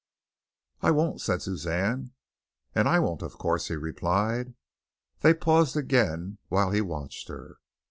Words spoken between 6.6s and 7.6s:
he watched her.